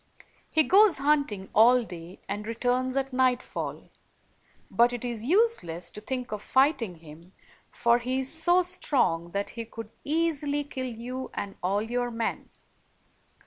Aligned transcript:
He 0.49 0.63
goes 0.63 0.97
hunting 0.97 1.49
all 1.53 1.83
day, 1.83 2.19
and 2.27 2.47
returns 2.47 2.97
at 2.97 3.13
nightfall; 3.13 3.91
but 4.71 4.93
it 4.93 5.05
is 5.05 5.25
useless 5.25 5.91
to 5.91 6.01
think 6.01 6.31
of 6.31 6.41
fighting 6.41 6.95
him, 7.01 7.33
for 7.69 7.99
he 7.99 8.21
is 8.21 8.33
so 8.33 8.63
strong 8.63 9.29
that 9.33 9.49
he 9.51 9.63
could 9.63 9.91
easily 10.03 10.63
kill 10.63 10.87
you 10.91 11.29
and 11.35 11.55
all 11.61 11.83
your 11.83 12.09
men." 12.09 12.49